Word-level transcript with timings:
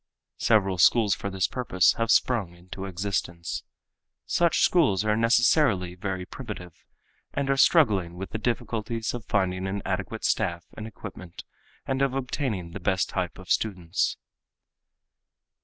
Several 0.39 0.79
schools 0.79 1.13
for 1.13 1.29
this 1.29 1.47
purpose 1.47 1.93
have 1.99 2.09
sprung 2.09 2.55
into 2.55 2.85
existence. 2.85 3.61
Such 4.25 4.61
schools 4.61 5.05
are 5.05 5.15
necessarily 5.15 5.93
very 5.93 6.25
primitive 6.25 6.73
and 7.35 7.51
are 7.51 7.55
struggling 7.55 8.15
with 8.15 8.31
the 8.31 8.39
difficulties 8.39 9.13
of 9.13 9.25
finding 9.25 9.67
an 9.67 9.83
adequate 9.85 10.25
staff 10.25 10.65
and 10.75 10.87
equipment 10.87 11.43
and 11.85 12.01
of 12.01 12.15
obtaining 12.15 12.71
the 12.71 12.79
best 12.79 13.09
type 13.09 13.37
of 13.37 13.51
students. 13.51 14.17